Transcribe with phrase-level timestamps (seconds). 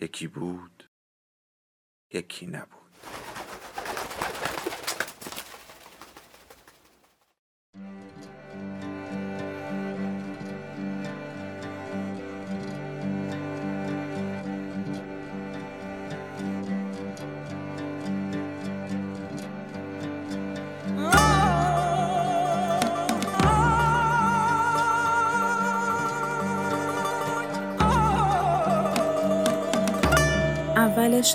[0.00, 0.90] یکی بود
[2.12, 2.83] یکی نبود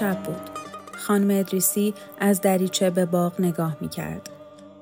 [0.01, 0.51] شب بود.
[0.93, 4.31] خانم ادریسی از دریچه به باغ نگاه می کرد.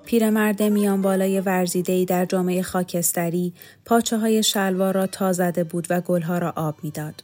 [0.05, 6.01] پیرمرد میان بالای ورزیدهی در جامعه خاکستری پاچه های شلوار را تا زده بود و
[6.01, 7.23] گلها را آب می‌داد.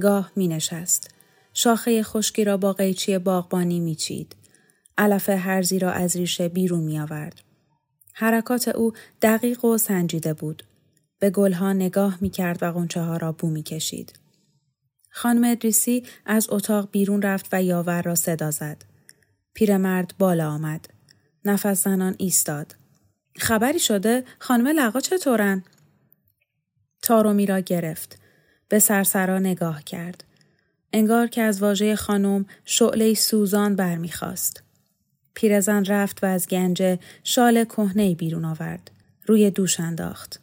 [0.00, 1.10] گاه می نشست.
[1.54, 4.36] شاخه خشکی را با قیچی باغبانی می چید.
[4.98, 7.40] علف هرزی را از ریشه بیرون می آورد.
[8.12, 10.62] حرکات او دقیق و سنجیده بود.
[11.18, 14.23] به گلها نگاه می کرد و غنچه ها را بو می کشید.
[15.16, 18.84] خانم ادریسی از اتاق بیرون رفت و یاور را صدا زد.
[19.54, 20.88] پیرمرد بالا آمد.
[21.44, 22.74] نفس زنان ایستاد.
[23.38, 25.64] خبری شده؟ خانم لقا چطورن؟
[27.02, 28.18] تارومی را گرفت.
[28.68, 30.24] به سرسرا نگاه کرد.
[30.92, 34.62] انگار که از واژه خانم شعله سوزان برمیخواست.
[35.34, 38.90] پیرزن رفت و از گنج شال کهنه بیرون آورد.
[39.26, 40.40] روی دوش انداخت.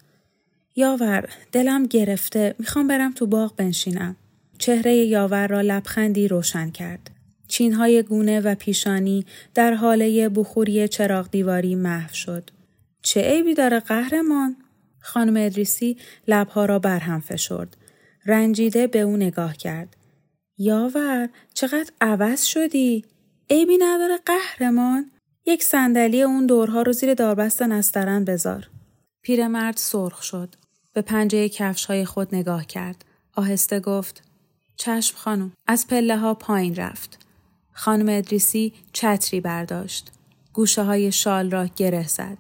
[0.76, 4.16] یاور دلم گرفته می‌خوام برم تو باغ بنشینم.
[4.62, 7.10] چهره یاور را لبخندی روشن کرد.
[7.48, 12.50] چینهای گونه و پیشانی در حاله بخوری چراغ دیواری محو شد.
[13.02, 14.56] چه عیبی داره قهرمان؟
[15.00, 17.78] خانم ادریسی لبها را برهم فشرد.
[18.26, 19.98] رنجیده به او نگاه کرد.
[20.58, 23.06] یاور چقدر عوض شدی؟
[23.50, 25.12] عیبی نداره قهرمان؟
[25.46, 28.70] یک صندلی اون دورها رو زیر داربست نسترن بذار.
[29.22, 30.56] پیرمرد سرخ شد.
[30.94, 33.06] به پنجه کفش های خود نگاه کرد.
[33.36, 34.31] آهسته گفت
[34.82, 35.52] چشم خانم.
[35.68, 37.26] از پله ها پایین رفت.
[37.74, 40.12] خانم ادریسی چتری برداشت.
[40.54, 42.38] گوشه های شال را گره زد.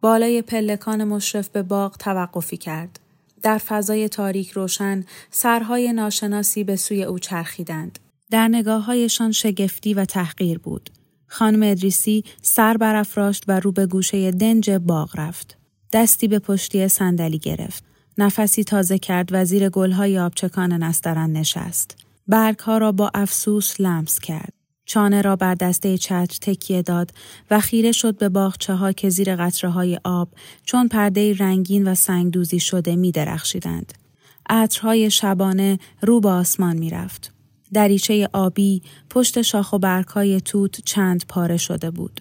[0.00, 3.00] بالای پلکان مشرف به باغ توقفی کرد.
[3.42, 7.98] در فضای تاریک روشن سرهای ناشناسی به سوی او چرخیدند.
[8.30, 10.90] در نگاه هایشان شگفتی و تحقیر بود.
[11.26, 15.56] خانم ادریسی سر برافراشت و رو به گوشه دنج باغ رفت.
[15.92, 17.85] دستی به پشتی صندلی گرفت.
[18.18, 21.96] نفسی تازه کرد و زیر گلهای آبچکان نسترن نشست.
[22.28, 24.52] برگها را با افسوس لمس کرد.
[24.84, 27.10] چانه را بر دسته چتر تکیه داد
[27.50, 30.28] و خیره شد به باغچه ها که زیر قطره های آب
[30.64, 33.92] چون پرده رنگین و سنگدوزی شده می درخشیدند.
[34.50, 37.32] عطرهای شبانه رو به آسمان می رفت.
[37.72, 42.20] دریچه آبی پشت شاخ و برگهای توت چند پاره شده بود.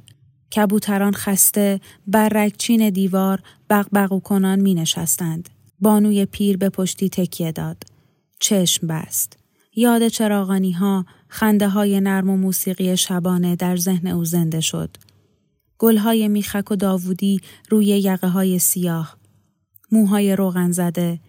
[0.55, 3.39] کبوتران خسته بر رکچین دیوار
[3.69, 5.49] بغبغو کنان می نشستند.
[5.85, 7.83] بانوی پیر به پشتی تکیه داد.
[8.39, 9.37] چشم بست.
[9.75, 14.97] یاد چراغانی ها خنده های نرم و موسیقی شبانه در ذهن او زنده شد.
[15.77, 19.17] گلهای میخک و داوودی روی یقه های سیاه.
[19.91, 21.19] موهای روغن زده.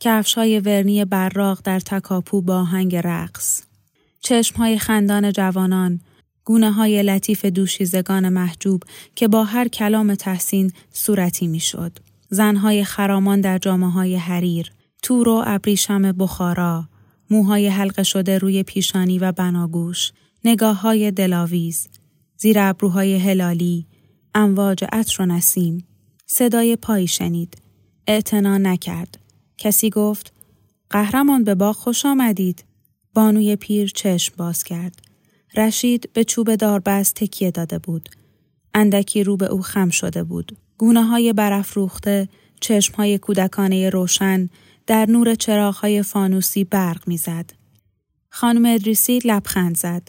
[0.00, 3.62] کفش های ورنی براق در تکاپو با هنگ رقص.
[4.20, 6.00] چشم های خندان جوانان.
[6.44, 8.82] گونه های لطیف دوشیزگان محجوب
[9.14, 12.11] که با هر کلام تحسین صورتی می‌شد.
[12.32, 14.72] زنهای خرامان در جامعه های حریر،
[15.02, 16.88] تور و ابریشم بخارا،
[17.30, 20.12] موهای حلقه شده روی پیشانی و بناگوش،
[20.44, 21.88] نگاه های دلاویز،
[22.36, 23.86] زیر ابروهای هلالی،
[24.34, 25.86] امواج عطر و نسیم،
[26.26, 27.56] صدای پایی شنید.
[28.06, 29.18] اعتنا نکرد.
[29.58, 30.32] کسی گفت
[30.90, 32.64] قهرمان به باغ خوش آمدید.
[33.14, 35.02] بانوی پیر چشم باز کرد.
[35.56, 38.08] رشید به چوب داربست تکیه داده بود.
[38.74, 40.56] اندکی رو به او خم شده بود.
[40.82, 42.28] گونه های برافروخته،
[42.60, 44.48] چشم های کودکانه روشن
[44.86, 47.50] در نور چراغ های فانوسی برق می‌زد.
[48.30, 50.08] خانم ادریسی لبخند زد.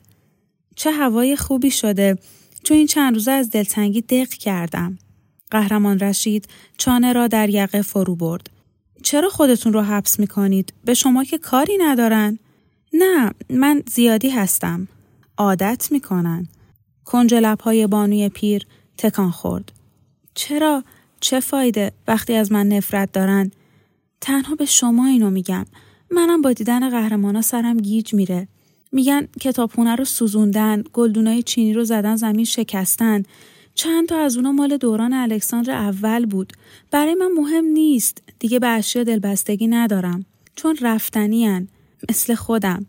[0.76, 2.18] چه هوای خوبی شده
[2.64, 4.98] چون این چند روزه از دلتنگی دق کردم.
[5.52, 6.48] قهرمان رشید
[6.78, 8.50] چانه را در یقه فرو برد.
[9.04, 12.40] چرا خودتون رو حبس می کنید؟ به شما که کاری ندارن؟
[12.94, 14.88] نه من زیادی هستم.
[15.38, 16.48] عادت می کنن.
[17.06, 18.66] کنج لبهای بانوی پیر
[18.98, 19.83] تکان خورد.
[20.34, 20.84] چرا؟
[21.20, 23.52] چه فایده؟ وقتی از من نفرت دارن؟
[24.22, 25.66] تنها به شما اینو میگم.
[26.12, 28.48] منم با دیدن قهرمانا سرم گیج میره.
[28.92, 33.24] میگن کتابخونه رو سوزوندن گلدونای چینی رو زدن زمین شکستن.
[33.76, 36.54] چند تا از اونا مال دوران الکساندر اول بود.
[36.92, 38.24] برای من مهم نیست.
[38.40, 40.26] دیگه به اشیا دلبستگی ندارم.
[40.56, 41.68] چون رفتنی
[42.10, 42.86] مثل خودم.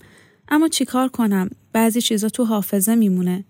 [0.48, 3.44] اما چیکار کنم؟ بعضی چیزا تو حافظه میمونه.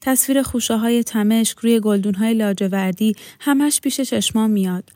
[0.00, 4.90] تصویر خوشه های تمشک روی گلدون های لاجوردی همش پیش چشمان میاد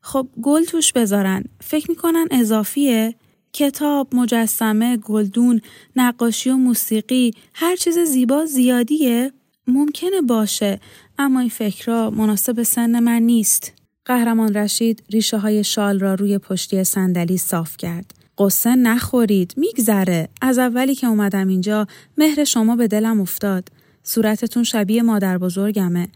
[0.00, 3.14] خب گل توش بذارن فکر می‌کنن اضافیه
[3.52, 5.60] کتاب، مجسمه، گلدون،
[5.96, 9.32] نقاشی و موسیقی هر چیز زیبا زیادیه؟
[9.66, 10.80] ممکنه باشه
[11.18, 13.72] اما این فکرها مناسب سن من نیست.
[14.04, 18.14] قهرمان رشید ریشه های شال را روی پشتی صندلی صاف کرد.
[18.38, 21.86] قصه نخورید میگذره از اولی که اومدم اینجا
[22.18, 23.68] مهر شما به دلم افتاد
[24.08, 26.08] صورتتون شبیه مادر بزرگمه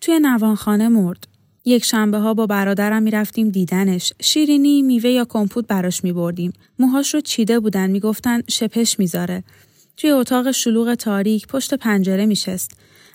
[0.00, 1.26] توی نوانخانه مرد
[1.64, 4.12] یک شنبه ها با برادرم می‌رفتیم دیدنش.
[4.20, 6.52] شیرینی، میوه یا کمپوت براش می بردیم.
[6.78, 9.44] موهاش رو چیده بودن می‌گفتن شپش می‌ذاره.
[9.96, 12.70] توی اتاق شلوغ تاریک پشت پنجره میشست.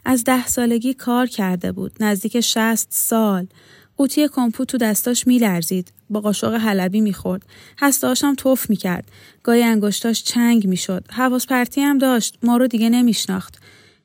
[0.06, 1.92] از ده سالگی کار کرده بود.
[2.00, 3.48] نزدیک شست سال.
[3.98, 5.94] قوطی کمپوت تو دستاش میلرزید.
[6.10, 7.44] با قاشق حلبی می‌خورد.
[7.80, 9.12] هستهاش هم توف می‌کرد.
[9.44, 11.04] گاهی انگشتاش چنگ می‌شد.
[11.12, 12.38] حواس پرتی هم داشت.
[12.44, 13.57] ما رو دیگه نمیشناخت.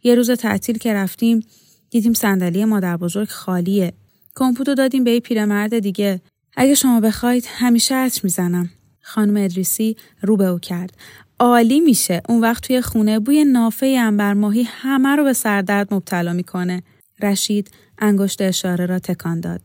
[0.02, 1.46] یه روز تعطیل که رفتیم
[1.90, 3.92] دیدیم صندلی مادر بزرگ خالیه.
[4.34, 6.20] کمپوتو دادیم به یه پیرمرد دیگه.
[6.56, 8.70] اگه شما بخواید همیشه عطر می‌زنم.
[9.00, 10.96] خانم ادریسی رو به او کرد.
[11.38, 12.22] عالی میشه.
[12.28, 16.82] اون وقت توی خونه بوی نافه انبر ماهی همه رو به سردرد مبتلا می‌کنه.
[17.22, 19.60] رشید انگشت اشاره را تکان داد.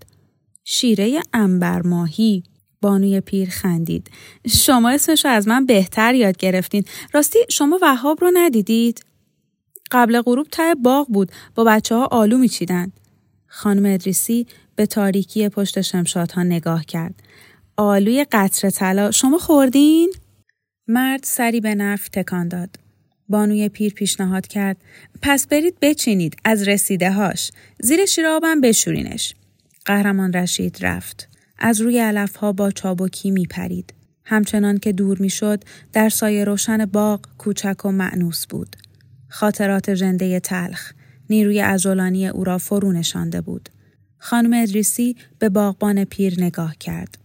[0.63, 2.43] شیره انبر ماهی
[2.81, 4.11] بانوی پیر خندید.
[4.47, 6.83] شما اسمش از من بهتر یاد گرفتین.
[7.13, 9.05] راستی شما وهاب رو ندیدید؟
[9.91, 11.31] قبل غروب ته باغ بود.
[11.55, 12.91] با بچه ها آلو میچیدن.
[13.47, 17.15] خانم ادریسی به تاریکی پشت شمشادها نگاه کرد.
[17.77, 20.13] آلوی قطر طلا شما خوردین؟
[20.87, 22.69] مرد سری به نف تکان داد.
[23.29, 24.77] بانوی پیر پیشنهاد کرد
[25.21, 27.51] پس برید بچینید از رسیده هاش.
[27.79, 29.35] زیر شیرابم بشورینش.
[29.85, 31.29] قهرمان رشید رفت.
[31.57, 33.93] از روی علف ها با چابکی می پرید.
[34.25, 35.63] همچنان که دور می شد
[35.93, 38.75] در سایه روشن باغ کوچک و معنوس بود.
[39.31, 40.93] خاطرات ژنده تلخ
[41.29, 43.69] نیروی ازولانی او را فرو نشانده بود.
[44.17, 47.17] خانم ادریسی به باغبان پیر نگاه کرد.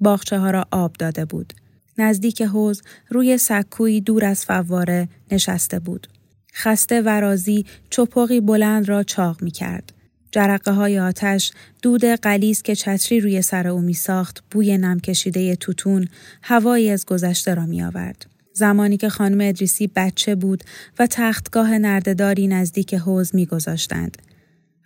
[0.00, 1.52] باغچه ها را آب داده بود.
[1.98, 6.06] نزدیک حوز روی سکویی دور از فواره نشسته بود.
[6.54, 9.92] خسته و رازی چپقی بلند را چاق می کرد.
[10.32, 15.56] جرقه های آتش دود قلیز که چتری روی سر او می ساخت بوی نم کشیده
[15.56, 16.08] توتون
[16.42, 18.31] هوایی از گذشته را می آورد.
[18.52, 20.64] زمانی که خانم ادریسی بچه بود
[20.98, 24.22] و تختگاه نردداری نزدیک حوز میگذاشتند.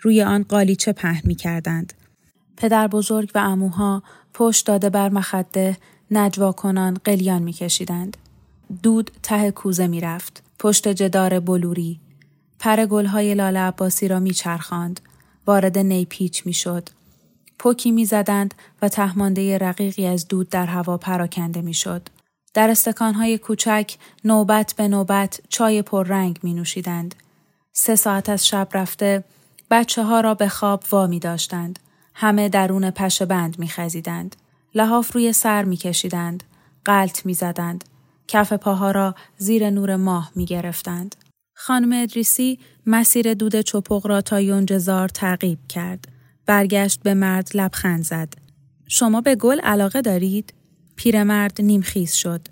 [0.00, 1.92] روی آن قالیچه پهن می کردند.
[2.56, 4.02] پدر بزرگ و اموها
[4.34, 5.76] پشت داده بر مخده
[6.10, 8.16] نجوا کنان قلیان می کشیدند.
[8.82, 10.42] دود ته کوزه می رفت.
[10.58, 12.00] پشت جدار بلوری.
[12.58, 15.00] پر گلهای لاله عباسی را می چرخاند.
[15.46, 16.88] وارد نیپیچ می شد.
[17.58, 22.08] پوکی می زدند و تهمانده رقیقی از دود در هوا پراکنده می شد.
[22.56, 27.14] در استکانهای کوچک نوبت به نوبت چای پررنگ می نوشیدند.
[27.72, 29.24] سه ساعت از شب رفته
[29.70, 31.78] بچه ها را به خواب وامی داشتند.
[32.14, 34.36] همه درون پشه بند می خزیدند.
[34.74, 36.44] لحاف روی سر می کشیدند.
[36.84, 37.84] قلط می زدند.
[38.28, 41.16] کف پاها را زیر نور ماه می گرفتند.
[41.54, 46.08] خانم ادریسی مسیر دود چپق را تا یونجزار تعقیب کرد.
[46.46, 48.34] برگشت به مرد لبخند زد.
[48.88, 50.52] شما به گل علاقه دارید؟
[50.96, 52.48] پیرمرد نیمخیز شد.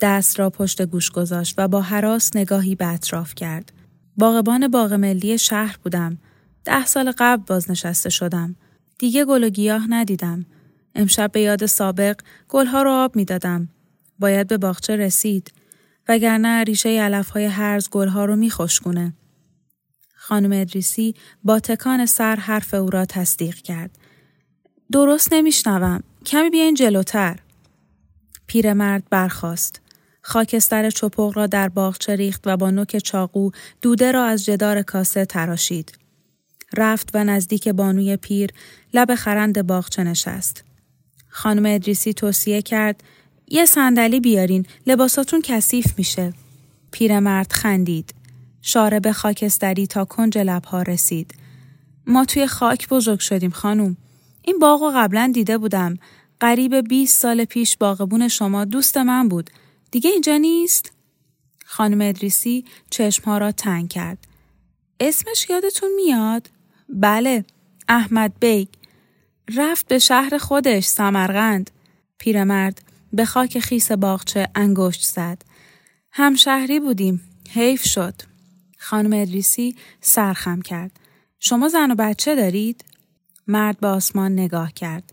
[0.00, 3.72] دست را پشت گوش گذاشت و با حراس نگاهی به اطراف کرد.
[4.16, 6.18] باغبان باغ ملی شهر بودم.
[6.64, 8.56] ده سال قبل بازنشسته شدم.
[8.98, 10.46] دیگه گل و گیاه ندیدم.
[10.94, 13.68] امشب به یاد سابق گلها را آب می‌دادم.
[14.18, 15.52] باید به باغچه رسید.
[16.08, 19.12] وگرنه ریشه علف های هرز گلها رو میخشکونه.
[20.14, 23.98] خانم ادریسی با تکان سر حرف او را تصدیق کرد.
[24.92, 26.02] درست نمیشنوم.
[26.26, 27.38] کمی بیاین جلوتر.
[28.52, 29.80] پیرمرد برخاست.
[30.22, 33.50] خاکستر چپق را در باغچه ریخت و با نوک چاقو
[33.82, 35.92] دوده را از جدار کاسه تراشید.
[36.76, 38.50] رفت و نزدیک بانوی پیر
[38.94, 40.64] لب خرند باغچه نشست.
[41.28, 43.02] خانم ادریسی توصیه کرد
[43.48, 46.32] یه صندلی بیارین لباساتون کثیف میشه.
[46.90, 48.14] پیرمرد خندید.
[48.62, 51.34] شارب خاکستری تا کنج لبها رسید.
[52.06, 53.96] ما توی خاک بزرگ شدیم خانوم.
[54.42, 55.98] این باغ قبلا دیده بودم.
[56.42, 59.50] قریب 20 سال پیش باغبون شما دوست من بود.
[59.90, 60.92] دیگه اینجا نیست؟
[61.64, 64.18] خانم ادریسی چشمها را تنگ کرد.
[65.00, 66.50] اسمش یادتون میاد؟
[66.88, 67.44] بله،
[67.88, 68.68] احمد بیگ.
[69.56, 71.70] رفت به شهر خودش، سمرغند.
[72.18, 72.82] پیرمرد
[73.12, 75.42] به خاک خیس باغچه انگشت زد.
[76.12, 77.20] همشهری بودیم.
[77.50, 78.14] حیف شد.
[78.78, 81.00] خانم ادریسی سرخم کرد.
[81.40, 82.84] شما زن و بچه دارید؟
[83.46, 85.12] مرد به آسمان نگاه کرد.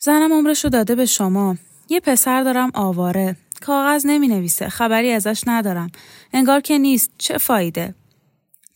[0.00, 1.56] زنم عمرشو داده به شما.
[1.88, 3.36] یه پسر دارم آواره.
[3.60, 4.68] کاغذ نمی نویسه.
[4.68, 5.90] خبری ازش ندارم.
[6.32, 7.10] انگار که نیست.
[7.18, 7.94] چه فایده؟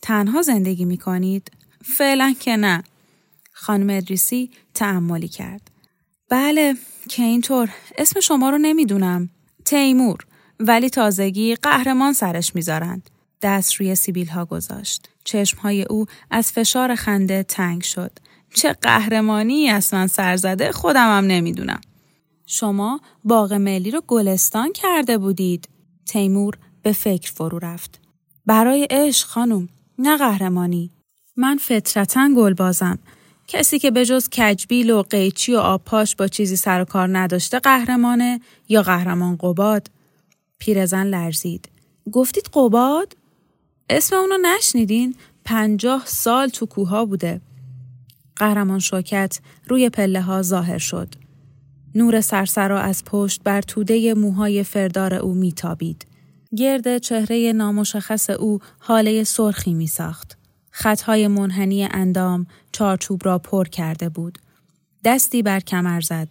[0.01, 1.51] تنها زندگی می کنید؟
[1.85, 2.83] فعلا که نه.
[3.51, 5.71] خانم ادریسی تعملی کرد.
[6.29, 6.75] بله
[7.09, 9.29] که اینطور اسم شما رو نمی‌دونم.
[9.65, 10.17] تیمور
[10.59, 13.09] ولی تازگی قهرمان سرش می‌ذارند.
[13.41, 15.09] دست روی سیبیل ها گذاشت.
[15.23, 18.11] چشم های او از فشار خنده تنگ شد.
[18.53, 21.81] چه قهرمانی اصلا سرزده خودم هم نمی‌دونم.
[22.45, 25.69] شما باغ ملی رو گلستان کرده بودید.
[26.05, 27.99] تیمور به فکر فرو رفت.
[28.45, 29.69] برای عشق خانم
[29.99, 30.91] نه قهرمانی.
[31.35, 32.99] من فطرتا گلبازم.
[33.47, 37.59] کسی که به جز کجبیل و قیچی و آبپاش با چیزی سر و کار نداشته
[37.59, 39.87] قهرمانه یا قهرمان قباد؟
[40.59, 41.69] پیرزن لرزید.
[42.11, 43.15] گفتید قباد؟
[43.89, 47.41] اسم اونو نشنیدین؟ پنجاه سال تو کوها بوده.
[48.35, 51.15] قهرمان شوکت روی پله ها ظاهر شد.
[51.95, 56.05] نور سرسرا از پشت بر توده موهای فردار او میتابید.
[56.57, 60.37] گرد چهره نامشخص او حاله سرخی می ساخت.
[60.71, 64.37] خطهای منحنی اندام چارچوب را پر کرده بود.
[65.05, 66.27] دستی بر کمر زد.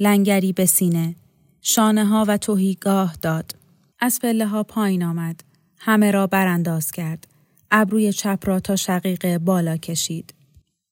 [0.00, 1.14] لنگری به سینه.
[1.62, 3.54] شانه ها و توهیگاه داد.
[4.00, 5.40] از پله ها پایین آمد.
[5.78, 7.26] همه را برانداز کرد.
[7.70, 10.34] ابروی چپ را تا شقیقه بالا کشید.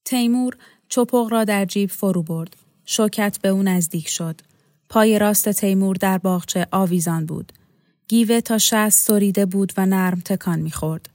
[0.06, 0.56] تیمور
[0.88, 2.56] چپق را در جیب فرو برد.
[2.84, 4.40] شوکت به او نزدیک شد.
[4.88, 7.52] پای راست تیمور در باغچه آویزان بود.
[8.08, 11.08] گیوه تا شست سریده بود و نرم تکان می‌خورد.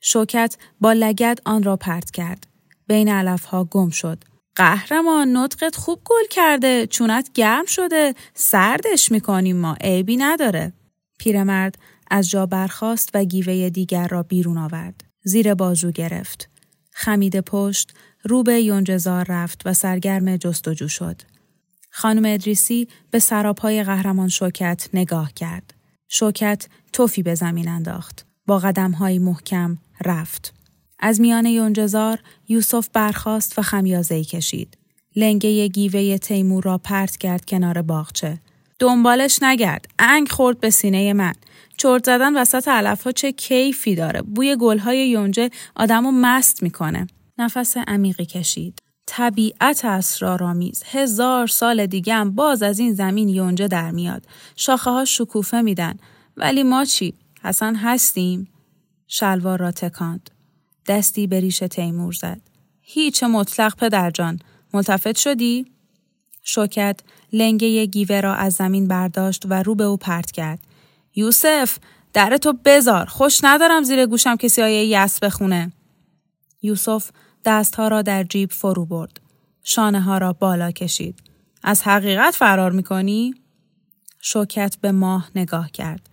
[0.00, 2.46] شوکت با لگد آن را پرت کرد.
[2.86, 4.18] بین علفها گم شد.
[4.56, 10.72] قهرمان نطقت خوب گل کرده چونت گرم شده سردش می‌کنیم ما عیبی نداره
[11.18, 11.78] پیرمرد
[12.10, 16.49] از جا برخاست و گیوه دیگر را بیرون آورد زیر بازو گرفت
[17.02, 17.92] خمید پشت
[18.24, 21.22] رو به یونجزار رفت و سرگرم جستجو شد
[21.90, 25.74] خانم ادریسی به سراپای قهرمان شوکت نگاه کرد
[26.08, 30.54] شوکت توفی به زمین انداخت با قدمهایی محکم رفت
[30.98, 34.78] از میان یونجزار یوسف برخاست و خمیازه کشید.
[35.16, 38.38] لنگه گیوه تیمور را پرت کرد کنار باغچه.
[38.80, 39.86] دنبالش نگرد.
[39.98, 41.34] انگ خورد به سینه من.
[41.76, 44.22] چرت زدن وسط علف ها چه کیفی داره.
[44.22, 47.06] بوی گلهای یونجه آدمو مست می‌کنه.
[47.38, 48.78] نفس عمیقی کشید.
[49.06, 54.26] طبیعت اسرارآمیز هزار سال دیگه هم باز از این زمین یونجه در میاد.
[54.56, 55.94] شاخه ها شکوفه میدن.
[56.36, 58.48] ولی ما چی؟ حسن هستیم؟
[59.06, 60.30] شلوار را تکاند.
[60.86, 62.40] دستی به ریش تیمور زد.
[62.82, 64.38] هیچ مطلق پدرجان.
[64.74, 65.66] ملتفت شدی؟
[66.42, 67.00] شوکت
[67.32, 70.58] لنگه گیوه را از زمین برداشت و رو به او پرت کرد.
[71.14, 71.78] یوسف
[72.12, 73.06] در تو بزار.
[73.06, 75.72] خوش ندارم زیر گوشم کسی های یس بخونه.
[76.62, 77.10] یوسف
[77.44, 79.20] دستها را در جیب فرو برد.
[79.62, 81.18] شانه ها را بالا کشید.
[81.62, 83.34] از حقیقت فرار می‌کنی؟
[84.20, 86.08] شوکت به ماه نگاه کرد.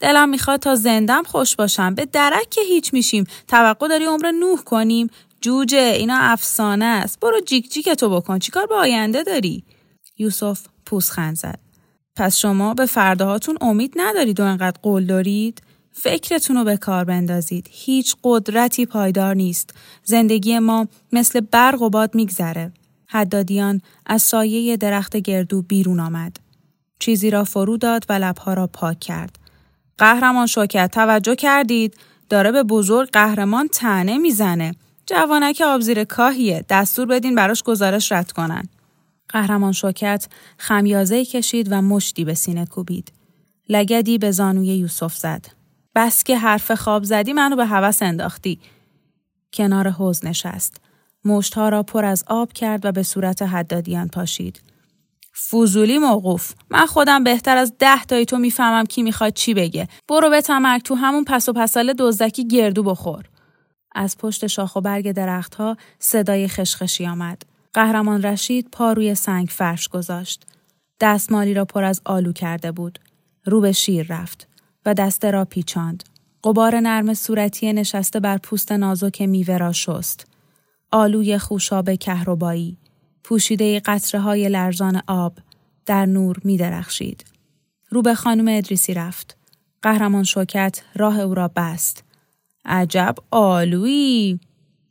[0.00, 4.62] دلم می‌خواد تا زندم خوش باشم به درک که هیچ میشیم توقع داری عمر نوح
[4.62, 5.10] کنیم
[5.44, 7.20] جوجه اینا افسانه است.
[7.20, 8.38] برو جیک جیک تو بکن.
[8.38, 9.64] چیکار به آینده داری؟
[10.18, 11.58] یوسف پوزخند زد.
[12.16, 17.68] پس شما به فرداهاتون امید ندارید و انقدر قول دارید؟ فکرتون رو به کار بندازید.
[17.70, 19.74] هیچ قدرتی پایدار نیست.
[20.04, 22.72] زندگی ما مثل برق و باد میگذره.
[23.06, 26.36] حدادیان از سایه درخت گردو بیرون آمد.
[26.98, 29.38] چیزی را فرو داد و لبها را پاک کرد.
[29.98, 31.96] قهرمان شوکت توجه کردید؟
[32.28, 34.74] داره به بزرگ قهرمان تنه می‌زنه.
[35.06, 36.64] جوانک آب زیر کاهیه.
[36.68, 38.68] دستور بدین براش گزارش رد کنن.
[39.28, 43.12] قهرمان شوکت خمیازه کشید و مشتی به سینه کوبید.
[43.68, 45.46] لگدی به زانوی یوسف زد.
[45.94, 48.60] بس که حرف خواب زدی منو به هوس انداختی.
[49.52, 50.76] کنار حوز نشست.
[51.24, 54.60] مشتها را پر از آب کرد و به صورت حدادیان پاشید.
[55.32, 56.52] فوزولی موقوف.
[56.70, 59.88] من خودم بهتر از ده تایی تو می‌فهمم کی می‌خواد چی بگه.
[60.08, 63.24] برو به تمرک تو همون پس و پسال دزدکی گردو بخور.
[63.94, 69.88] از پشت شاخ و برگ درختها صدای خشخشی آمد قهرمان رشید پا روی سنگ فرش
[69.88, 70.46] گذاشت
[71.00, 72.98] دستمالی را پر از آلو کرده بود
[73.44, 74.48] رو به شیر رفت
[74.86, 76.04] و دسته را پیچاند
[76.44, 80.26] قبار نرم صورتی نشسته بر پوست نازک میوه را شست
[80.92, 82.78] آلوی خوشاب کهربایی
[83.24, 85.38] پوشیده قطره های لرزان آب
[85.86, 87.24] در نور می درخشید.
[87.90, 89.36] رو به خانم ادریسی رفت.
[89.82, 92.03] قهرمان شوکت راه او را بست.
[92.64, 94.40] عجب آلویی!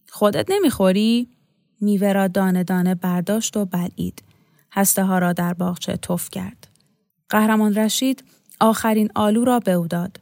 [0.10, 1.28] خودت نمی‌خوری؟
[1.82, 4.24] میوه را دانه دانه برداشت و بلعید.
[4.72, 6.68] هسته ها را در باغچه تف کرد.
[7.30, 8.24] قهرمان رشید
[8.60, 10.20] آخرین آلو را به او داد.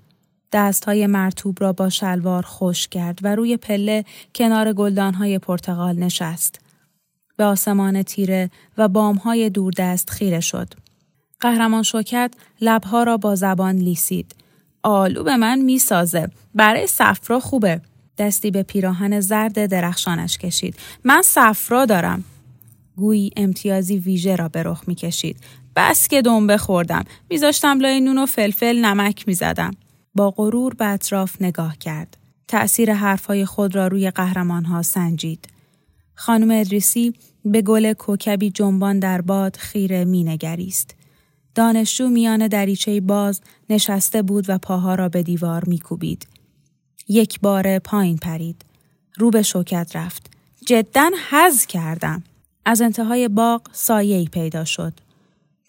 [0.52, 4.06] دست های مرتوب را با شلوار خوش کرد و روی پله
[4.36, 6.60] کنار گلدان های پرتغال نشست.
[7.38, 10.74] به آسمان تیره و بام های دوردست خیره شد.
[11.40, 14.36] قهرمان شوکت لبها را با زبان لیسید.
[14.84, 16.30] آلو به من می‌سازه.
[16.56, 17.82] برای صفرا خوبه.
[18.18, 20.76] دستی به پیراهن زرد درخشانش کشید.
[21.04, 22.24] من صفرا دارم.
[22.96, 25.38] گویی امتیازی ویژه را به رخ می‌کشید.
[25.76, 27.04] بس که دنبه خوردم.
[27.30, 29.72] میذاشتم لای نون و فلفل نمک می‌زدم.
[30.16, 32.18] با غرور به اطراف نگاه کرد.
[32.48, 35.48] تأثیر حرفهای خود را روی قهرمانها سنجید.
[36.16, 37.14] خانم ادریسی
[37.46, 40.96] به گل کوکبی جنبان در باد خیره مینگریست.
[41.56, 46.28] دانشجو میان دریچه باز نشسته بود و پاها را به دیوار میکوبید.
[47.08, 48.66] یک بار پایین پرید.
[49.18, 50.32] رو به شوکت رفت.
[50.66, 52.24] جدا حز کردم.
[52.66, 54.94] از انتهای باغ سایه پیدا شد.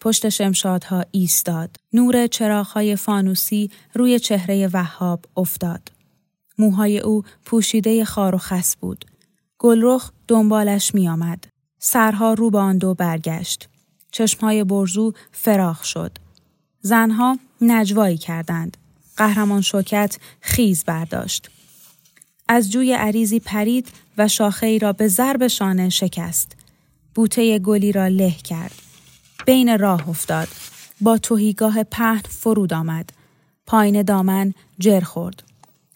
[0.01, 1.69] پشت شمشادها ایستاد.
[1.93, 5.91] نور چراغهای فانوسی روی چهره وهاب افتاد.
[6.57, 9.05] موهای او پوشیده خار و خس بود.
[9.57, 11.47] گلرخ دنبالش می آمد.
[11.79, 13.69] سرها رو به آن دو برگشت.
[14.13, 16.11] چشمهای برزو فراخ شد.
[16.81, 18.77] زنها نجوایی کردند.
[19.17, 21.49] قهرمان شوکت خیز برداشت.
[22.47, 26.55] از جوی عریزی پرید و شاخه ای را به ضرب شانه شکست.
[27.15, 28.75] بوته گلی را له کرد.
[29.45, 30.47] بین راه افتاد.
[31.01, 33.09] با توهیگاه پهن فرود آمد.
[33.65, 35.43] پایین دامن جر خورد.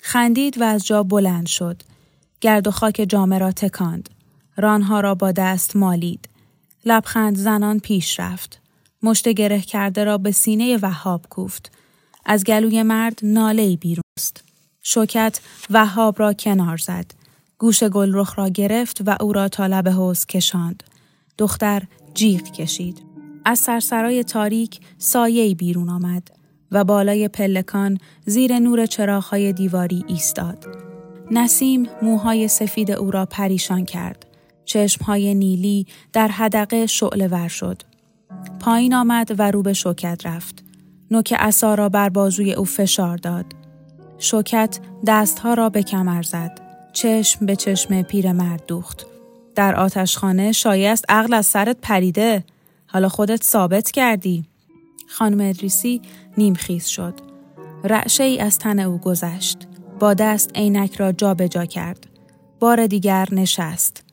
[0.02, 1.84] خندید و از جا بلند شد.
[2.42, 4.10] گرد و خاک جامه را تکاند.
[4.58, 6.30] رانها را با دست مالید.
[6.88, 8.62] لبخند زنان پیش رفت.
[9.03, 11.72] مشت گره کرده را به سینه وهاب کوفت.
[12.25, 14.44] از گلوی مرد ناله بیرون است.
[14.82, 15.39] شوکت
[15.70, 17.06] وهاب را کنار زد.
[17.58, 20.84] گوش گلرخ را گرفت و او را تا لب حوز کشاند.
[21.38, 23.01] دختر جیغ کشید.
[23.46, 26.32] از سرسرای تاریک سایه بیرون آمد
[26.71, 30.65] و بالای پلکان زیر نور چراغهای دیواری ایستاد.
[31.32, 34.26] نسیم موهای سفید او را پریشان کرد.
[34.67, 37.82] چشمهای نیلی در حدقه شعله ور شد.
[38.60, 40.63] پایین آمد و رو به شوکت رفت.
[41.12, 43.45] نوک عصا را بر بازوی او فشار داد.
[44.17, 46.62] شوکت دستها را به کمر زد.
[46.93, 49.06] چشم به چشم پیرمرد دوخت.
[49.56, 52.43] در آتشخانه شایع است عقل از سرت پریده.
[52.88, 54.45] حالا خودت ثابت کردی.
[55.08, 56.01] خانم ادریسی
[56.38, 57.13] نیمخیز شد.
[57.84, 59.58] رعشه ای از تن او گذشت.
[59.99, 62.08] با دست عینک را جابجا جا کرد.
[62.60, 64.07] بار دیگر نشست.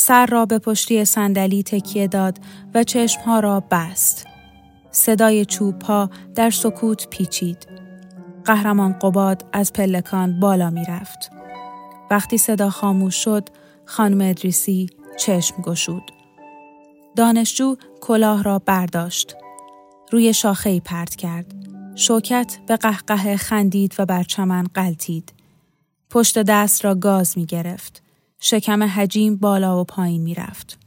[0.00, 2.38] سر را به پشتی صندلی تکیه داد
[2.74, 4.26] و چشمها را بست.
[4.90, 7.66] صدای چوب ها در سکوت پیچید.
[8.44, 11.30] قهرمان قباد از پلکان بالا می رفت.
[12.10, 13.48] وقتی صدا خاموش شد،
[13.84, 16.12] خانم ادریسی چشم گشود.
[17.16, 19.36] دانشجو کلاه را برداشت.
[20.12, 21.54] روی شاخه پرت کرد.
[21.94, 25.32] شوکت به قهقه خندید و بر چمن قلتید.
[26.10, 28.07] پشت دست را گاز می گرفت.
[28.40, 30.78] شکم حجیم بالا و پایین می رفت.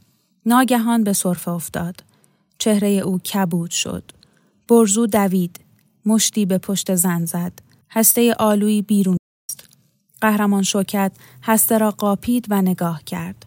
[0.46, 2.04] ناگهان به صرفه افتاد.
[2.58, 4.10] چهره او کبود شد.
[4.68, 5.60] برزو دوید.
[6.06, 7.52] مشتی به پشت زن زد.
[7.90, 9.16] هسته آلوی بیرون
[9.50, 9.68] است.
[10.20, 11.12] قهرمان شوکت
[11.42, 13.46] هسته را قاپید و نگاه کرد.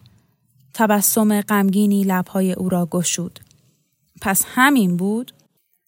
[0.74, 3.40] تبسم غمگینی لبهای او را گشود.
[4.20, 5.32] پس همین بود؟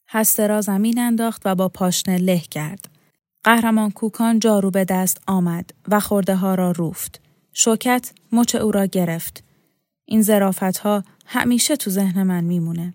[0.08, 2.88] هسته را زمین انداخت و با پاشنه له کرد.
[3.44, 7.27] قهرمان کوکان جارو به دست آمد و خورده ها را روفت.
[7.52, 9.44] شوکت مچ او را گرفت.
[10.04, 12.94] این زرافت ها همیشه تو ذهن من میمونه.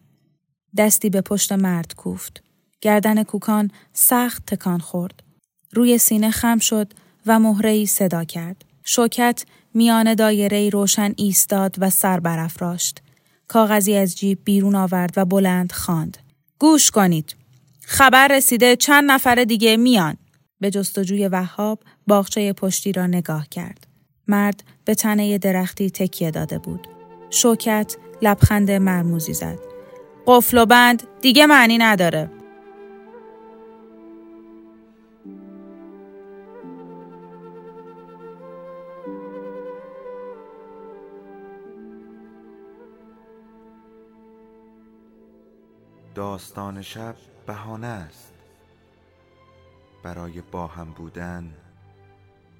[0.77, 2.43] دستی به پشت مرد کوفت.
[2.81, 5.23] گردن کوکان سخت تکان خورد.
[5.71, 6.93] روی سینه خم شد
[7.25, 8.65] و مهرهی صدا کرد.
[8.83, 13.01] شوکت میان دایره روشن ایستاد و سر برافراشت.
[13.47, 16.17] کاغذی از جیب بیرون آورد و بلند خواند.
[16.59, 17.35] گوش کنید.
[17.81, 20.17] خبر رسیده چند نفر دیگه میان.
[20.59, 23.92] به جستجوی وهاب باغچه پشتی را نگاه کرد.
[24.27, 26.87] مرد به تنه درختی تکیه داده بود.
[27.29, 29.59] شوکت لبخند مرموزی زد.
[30.27, 32.29] قفل و بند دیگه معنی نداره.
[46.15, 47.15] داستان شب
[47.47, 48.33] بهانه است
[50.03, 51.53] برای با هم بودن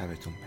[0.00, 0.39] شبتون بخیر